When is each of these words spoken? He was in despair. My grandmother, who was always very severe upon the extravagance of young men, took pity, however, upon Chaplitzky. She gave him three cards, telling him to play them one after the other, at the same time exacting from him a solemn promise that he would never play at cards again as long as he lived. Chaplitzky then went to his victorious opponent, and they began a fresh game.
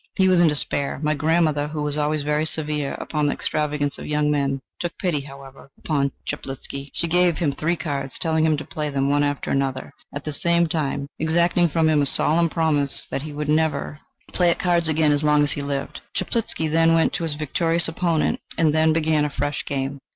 He 0.15 0.27
was 0.27 0.39
in 0.39 0.47
despair. 0.47 0.99
My 1.03 1.13
grandmother, 1.13 1.67
who 1.67 1.83
was 1.83 1.95
always 1.95 2.23
very 2.23 2.43
severe 2.47 2.95
upon 2.95 3.27
the 3.27 3.33
extravagance 3.33 3.99
of 3.99 4.07
young 4.07 4.31
men, 4.31 4.59
took 4.79 4.97
pity, 4.97 5.19
however, 5.19 5.69
upon 5.77 6.11
Chaplitzky. 6.25 6.89
She 6.91 7.05
gave 7.07 7.37
him 7.37 7.51
three 7.51 7.75
cards, 7.75 8.17
telling 8.17 8.43
him 8.43 8.57
to 8.57 8.65
play 8.65 8.89
them 8.89 9.11
one 9.11 9.21
after 9.21 9.53
the 9.53 9.63
other, 9.63 9.91
at 10.11 10.25
the 10.25 10.33
same 10.33 10.65
time 10.65 11.05
exacting 11.19 11.69
from 11.69 11.87
him 11.87 12.01
a 12.01 12.07
solemn 12.07 12.49
promise 12.49 13.05
that 13.11 13.21
he 13.21 13.31
would 13.31 13.47
never 13.47 13.99
play 14.33 14.49
at 14.49 14.57
cards 14.57 14.87
again 14.87 15.11
as 15.11 15.21
long 15.23 15.43
as 15.43 15.51
he 15.51 15.61
lived. 15.61 16.01
Chaplitzky 16.15 16.67
then 16.67 16.95
went 16.95 17.13
to 17.13 17.21
his 17.23 17.35
victorious 17.35 17.87
opponent, 17.87 18.39
and 18.57 18.73
they 18.73 18.91
began 18.91 19.23
a 19.23 19.29
fresh 19.29 19.63
game. 19.65 19.99